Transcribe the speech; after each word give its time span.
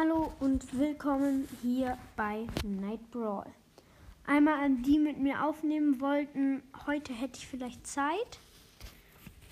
und 0.00 0.78
willkommen 0.78 1.46
hier 1.60 1.98
bei 2.16 2.46
Night 2.64 3.10
Brawl. 3.10 3.44
Einmal 4.26 4.64
an 4.64 4.82
die 4.82 4.98
mit 4.98 5.18
mir 5.18 5.44
aufnehmen 5.44 6.00
wollten, 6.00 6.62
heute 6.86 7.12
hätte 7.12 7.38
ich 7.38 7.46
vielleicht 7.46 7.86
Zeit, 7.86 8.38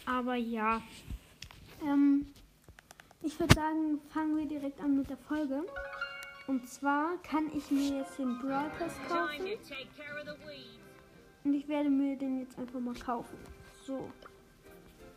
aber 0.06 0.36
ja. 0.36 0.80
Ähm, 1.84 2.28
ich 3.20 3.38
würde 3.38 3.54
sagen, 3.54 4.00
fangen 4.08 4.38
wir 4.38 4.46
direkt 4.46 4.80
an 4.80 4.96
mit 4.96 5.10
der 5.10 5.18
Folge. 5.18 5.64
Und 6.46 6.66
zwar 6.66 7.18
kann 7.22 7.50
ich 7.54 7.70
mir 7.70 7.98
jetzt 7.98 8.18
den 8.18 8.38
Brawl 8.38 8.70
Pass 8.78 8.94
kaufen 9.06 9.46
und 11.44 11.54
ich 11.54 11.68
werde 11.68 11.90
mir 11.90 12.16
den 12.16 12.40
jetzt 12.40 12.58
einfach 12.58 12.80
mal 12.80 12.94
kaufen. 12.94 13.36
So, 13.84 14.10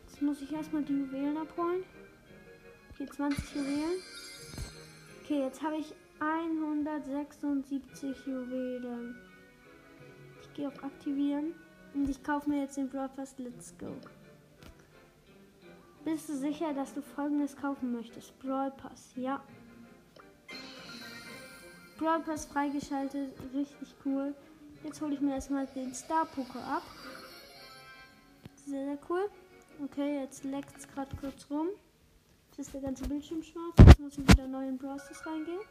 jetzt 0.05 0.22
muss 0.22 0.41
ich 0.41 0.52
erstmal 0.52 0.84
die 0.84 0.91
Juwelen 0.91 1.38
abholen. 1.38 1.86
Okay, 2.91 3.05
20 3.05 3.55
Juwelen. 3.55 4.20
Okay, 5.31 5.44
jetzt 5.44 5.63
habe 5.63 5.77
ich 5.77 5.95
176 6.20 8.26
Juwelen. 8.26 9.16
Ich 10.41 10.53
gehe 10.53 10.67
auf 10.67 10.84
Aktivieren 10.84 11.53
und 11.94 12.09
ich 12.09 12.22
kaufe 12.22 12.49
mir 12.49 12.63
jetzt 12.63 12.76
den 12.76 12.89
Brawl 12.89 13.08
Pass. 13.08 13.38
Let's 13.38 13.73
go. 13.77 13.95
Bist 16.03 16.27
du 16.27 16.34
sicher, 16.34 16.73
dass 16.73 16.94
du 16.94 17.02
folgendes 17.02 17.55
kaufen 17.55 17.94
möchtest? 17.94 18.38
Brawl 18.39 18.72
Pass, 18.72 19.13
ja. 19.16 19.41
Brawl 21.98 22.20
Pass 22.23 22.45
freigeschaltet, 22.48 23.31
richtig 23.53 23.95
cool. 24.03 24.36
Jetzt 24.84 25.00
hole 25.00 25.13
ich 25.13 25.22
mir 25.22 25.36
erstmal 25.36 25.66
den 25.67 25.94
Star 25.94 26.25
Poker 26.25 26.61
ab. 26.61 26.84
Sehr, 28.66 28.84
sehr 28.84 29.00
cool. 29.09 29.30
Okay, 29.81 30.19
jetzt 30.19 30.44
leckt 30.44 30.78
es 30.78 30.86
gerade 30.89 31.16
kurz 31.16 31.50
rum. 31.50 31.69
Jetzt 32.62 32.67
ist 32.67 32.73
der 32.76 32.81
ganze 32.81 33.08
Bildschirm 33.08 33.42
schwarz. 33.42 33.73
Jetzt 33.88 34.00
muss 34.00 34.17
ich 34.20 34.30
wieder 34.30 34.48
neu 34.48 34.67
in 34.67 34.78
Browsers 34.78 35.26
reingehen. 35.26 35.62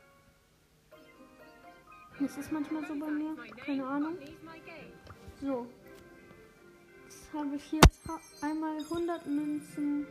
Das 2.18 2.36
ist 2.36 2.50
manchmal 2.50 2.84
so 2.84 2.98
bei 2.98 3.06
mir. 3.06 3.36
Keine 3.64 3.86
Ahnung. 3.86 4.16
So. 5.40 5.68
Jetzt 7.04 7.32
habe 7.32 7.54
ich 7.54 7.62
hier 7.62 7.80
einmal 8.42 8.76
100 8.76 9.24
Münzen. 9.24 10.04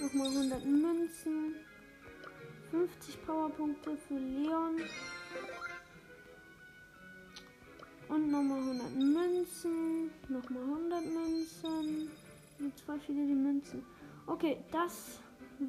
Nochmal 0.00 0.28
100 0.28 0.64
Münzen. 0.64 1.56
50 2.70 3.26
Powerpunkte 3.26 3.94
für 3.98 4.14
Leon. 4.14 4.80
Und 8.08 8.30
nochmal 8.30 8.60
100 8.60 8.94
Münzen. 8.94 10.10
Nochmal 10.30 10.62
100 10.62 11.04
Münzen. 11.04 12.10
Jetzt 12.60 12.80
voll 12.80 12.98
viele 13.00 13.26
die 13.26 13.34
Münzen. 13.34 13.84
Okay, 14.26 14.56
das 14.72 15.20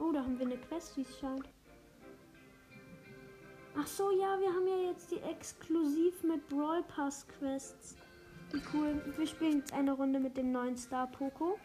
Oh, 0.00 0.10
da 0.10 0.24
haben 0.24 0.36
wir 0.36 0.46
eine 0.46 0.56
Quest, 0.56 0.96
wie 0.96 1.02
es 1.02 1.20
scheint. 1.20 1.48
Ach 3.78 3.86
so, 3.86 4.10
ja, 4.10 4.40
wir 4.40 4.48
haben 4.48 4.66
ja 4.66 4.90
jetzt 4.90 5.12
die 5.12 5.20
exklusiv 5.20 6.24
mit 6.24 6.48
Brawl 6.48 6.82
Pass 6.82 7.24
Quests. 7.38 7.94
Wie 8.50 8.60
cool. 8.74 9.00
Wir 9.16 9.26
spielen 9.28 9.58
jetzt 9.58 9.72
eine 9.72 9.92
Runde 9.92 10.18
mit 10.18 10.36
dem 10.36 10.50
neuen 10.50 10.76
Star 10.76 11.06
Poco. 11.12 11.60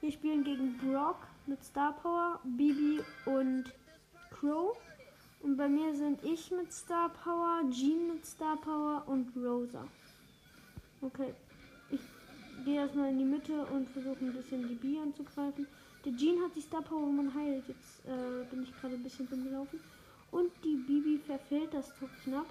Wir 0.00 0.10
spielen 0.10 0.44
gegen 0.44 0.78
Brock 0.78 1.18
mit 1.44 1.62
Star 1.62 1.92
Power, 1.92 2.40
Bibi 2.42 3.02
und 3.26 3.64
Crow. 4.30 4.78
Und 5.42 5.58
bei 5.58 5.68
mir 5.68 5.94
sind 5.94 6.24
ich 6.24 6.50
mit 6.52 6.72
Star 6.72 7.10
Power, 7.10 7.60
Jean 7.68 8.14
mit 8.14 8.24
Star 8.24 8.56
Power 8.56 9.02
und 9.06 9.30
Rosa. 9.36 9.86
Okay. 11.02 11.34
Gehe 12.64 12.80
erstmal 12.80 13.10
in 13.10 13.18
die 13.18 13.24
Mitte 13.24 13.64
und 13.66 13.88
versuche 13.90 14.24
ein 14.24 14.32
bisschen 14.32 14.68
die 14.68 14.74
Bi 14.74 14.98
anzugreifen. 14.98 15.66
Der 16.04 16.16
Jean 16.16 16.42
hat 16.42 16.54
die 16.54 16.60
Star 16.60 16.82
Power, 16.82 17.06
man 17.06 17.34
heilt. 17.34 17.66
Jetzt 17.68 18.06
äh, 18.06 18.44
bin 18.50 18.62
ich 18.62 18.80
gerade 18.80 18.94
ein 18.94 19.02
bisschen 19.02 19.26
rumgelaufen. 19.28 19.80
Und 20.30 20.50
die 20.64 20.76
Bibi 20.76 21.18
verfehlt 21.18 21.72
das 21.72 21.94
Tor 21.98 22.08
knapp. 22.22 22.46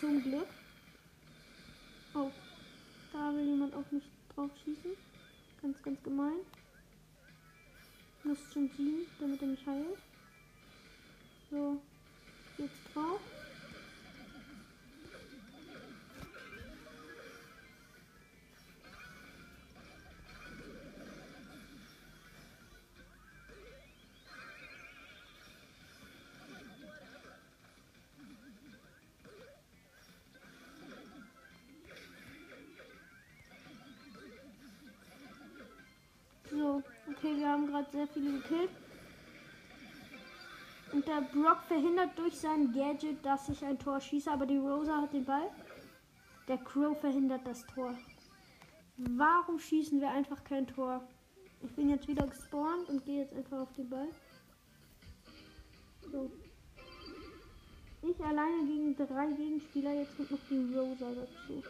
Zum 0.00 0.22
Glück. 0.22 0.46
Oh. 2.14 2.30
Da 3.12 3.34
will 3.34 3.46
jemand 3.46 3.74
auf 3.74 3.90
mich 3.92 4.04
drauf 4.34 4.50
schießen. 4.64 4.92
Ganz, 5.60 5.82
ganz 5.82 6.02
gemein. 6.02 6.40
Muss 8.24 8.38
schon 8.52 8.70
ziehen, 8.72 9.06
damit 9.20 9.42
er 9.42 9.48
mich 9.48 9.66
heilt. 9.66 9.98
So. 11.50 11.80
Gerade 37.72 37.90
sehr 37.90 38.06
viele 38.06 38.32
gekillt. 38.32 38.70
Und 40.92 41.06
der 41.06 41.22
Brock 41.22 41.62
verhindert 41.68 42.10
durch 42.16 42.38
sein 42.38 42.72
Gadget, 42.72 43.24
dass 43.24 43.48
ich 43.48 43.64
ein 43.64 43.78
Tor 43.78 44.00
schieße, 44.00 44.30
aber 44.30 44.44
die 44.44 44.58
Rosa 44.58 45.00
hat 45.00 45.12
den 45.12 45.24
Ball. 45.24 45.50
Der 46.48 46.58
Crow 46.58 46.98
verhindert 47.00 47.46
das 47.46 47.66
Tor. 47.66 47.94
Warum 48.98 49.58
schießen 49.58 50.00
wir 50.00 50.10
einfach 50.10 50.44
kein 50.44 50.66
Tor? 50.66 51.02
Ich 51.62 51.70
bin 51.72 51.88
jetzt 51.88 52.08
wieder 52.08 52.26
gespawnt 52.26 52.88
und 52.90 53.04
gehe 53.06 53.20
jetzt 53.20 53.34
einfach 53.34 53.60
auf 53.60 53.72
den 53.72 53.88
Ball. 53.88 54.08
So. 56.10 56.30
Ich 58.02 58.20
alleine 58.20 58.66
gegen 58.66 58.96
drei 58.96 59.26
Gegenspieler, 59.28 59.94
jetzt 59.94 60.16
kommt 60.16 60.30
noch 60.32 60.38
die 60.50 60.74
Rosa 60.74 61.06
dazu. 61.14 61.62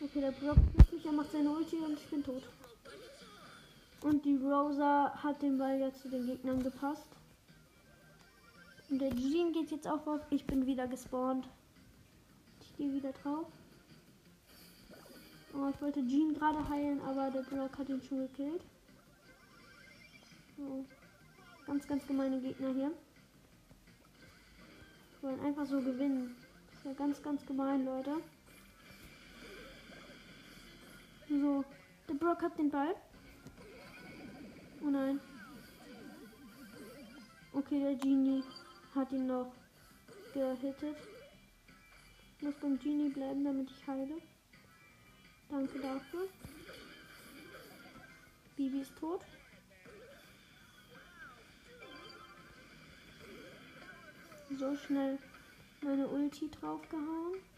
Okay, 0.00 0.20
der 0.20 0.32
Brock 0.32 0.56
mich, 0.92 1.04
er 1.04 1.12
macht 1.12 1.30
seine 1.30 1.50
Ulti 1.50 1.76
und 1.76 1.92
ich 1.92 2.06
bin 2.06 2.24
tot. 2.24 2.42
Und 4.02 4.24
die 4.24 4.36
Rosa 4.36 5.12
hat 5.22 5.42
den 5.42 5.58
Ball 5.58 5.78
jetzt 5.78 6.00
zu 6.02 6.08
den 6.08 6.26
Gegnern 6.26 6.62
gepasst. 6.62 7.08
Und 8.90 8.98
der 8.98 9.14
Jean 9.14 9.52
geht 9.52 9.70
jetzt 9.70 9.86
auch 9.86 10.06
auf. 10.06 10.20
Ich 10.30 10.44
bin 10.44 10.66
wieder 10.66 10.88
gespawnt. 10.88 11.48
Ich 12.60 12.76
gehe 12.76 12.92
wieder 12.92 13.12
drauf. 13.12 13.46
Oh, 15.54 15.68
ich 15.72 15.80
wollte 15.80 16.06
Jean 16.06 16.34
gerade 16.34 16.68
heilen, 16.68 17.00
aber 17.02 17.30
der 17.30 17.42
Brock 17.42 17.78
hat 17.78 17.88
ihn 17.88 18.02
schon 18.02 18.20
gekillt. 18.20 18.62
Oh. 20.58 20.84
Ganz, 21.66 21.86
ganz 21.86 22.06
gemeine 22.06 22.40
Gegner 22.40 22.72
hier. 22.72 22.92
Wollen 25.20 25.40
einfach 25.40 25.66
so 25.66 25.80
gewinnen. 25.80 26.34
Das 26.70 26.78
ist 26.78 26.84
ja 26.86 26.92
ganz, 26.94 27.22
ganz 27.22 27.46
gemein, 27.46 27.84
Leute. 27.84 28.16
So, 31.28 31.64
der 32.08 32.14
Brock 32.14 32.42
hat 32.42 32.58
den 32.58 32.70
Ball. 32.70 32.96
Oh 34.84 34.90
nein. 34.90 35.20
Okay, 37.52 37.78
der 37.78 37.94
Genie 37.94 38.42
hat 38.94 39.12
ihn 39.12 39.26
noch 39.26 39.52
gehittet. 40.34 40.96
Ich 42.36 42.42
muss 42.42 42.54
beim 42.56 42.78
Genie 42.78 43.10
bleiben, 43.10 43.44
damit 43.44 43.70
ich 43.70 43.86
heile. 43.86 44.16
Danke 45.48 45.78
dafür. 45.78 46.28
Bibi 48.56 48.80
ist 48.80 48.96
tot. 48.98 49.20
So 54.58 54.76
schnell 54.76 55.18
meine 55.82 56.08
Ulti 56.08 56.50
draufgehauen. 56.50 57.51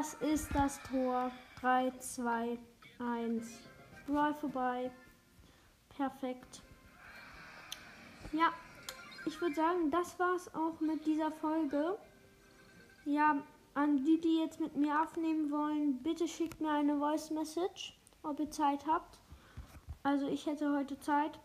Das 0.00 0.14
ist 0.14 0.48
das 0.54 0.80
Tor. 0.84 1.30
3, 1.60 1.92
2, 1.98 2.58
1. 3.00 3.44
Brawl 4.06 4.32
vorbei. 4.32 4.90
Perfekt. 5.94 6.62
Ja, 8.32 8.48
ich 9.26 9.38
würde 9.42 9.56
sagen, 9.56 9.90
das 9.90 10.18
war's 10.18 10.54
auch 10.54 10.80
mit 10.80 11.04
dieser 11.04 11.30
Folge. 11.30 11.98
Ja, 13.04 13.42
an 13.74 14.02
die, 14.02 14.18
die 14.18 14.38
jetzt 14.38 14.58
mit 14.58 14.74
mir 14.74 15.02
aufnehmen 15.02 15.50
wollen, 15.50 16.02
bitte 16.02 16.26
schickt 16.26 16.62
mir 16.62 16.70
eine 16.70 16.96
Voice 16.96 17.30
Message, 17.30 17.94
ob 18.22 18.40
ihr 18.40 18.50
Zeit 18.50 18.86
habt. 18.86 19.18
Also 20.02 20.26
ich 20.28 20.46
hätte 20.46 20.74
heute 20.74 20.98
Zeit. 21.00 21.38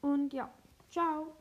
Und 0.00 0.32
ja, 0.32 0.48
ciao. 0.88 1.36